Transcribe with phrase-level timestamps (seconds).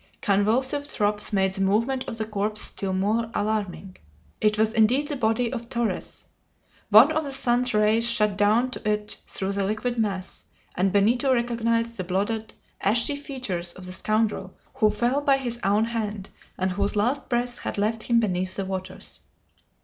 [0.21, 3.97] Convulsive throbs made the movement of the corpse still more alarming.
[4.41, 6.25] It was indeed the body of Torres.
[6.89, 11.31] One of the suns rays shot down to it through the liquid mass, and Benito
[11.31, 12.51] recognized the bloated,
[12.81, 17.59] ashy features of the scoundrel who fell by his own hand, and whose last breath
[17.59, 19.19] had left him beneath the waters.